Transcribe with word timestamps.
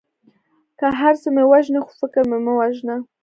که 0.79 0.87
هر 0.99 1.13
څه 1.21 1.29
مې 1.35 1.43
وژنې 1.51 1.79
خو 1.85 1.91
فکر 2.01 2.21
مې 2.29 2.37
مه 2.45 2.53
وژنه. 2.59 2.95